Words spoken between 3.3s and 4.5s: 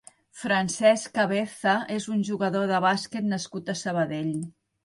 nascut a Sabadell.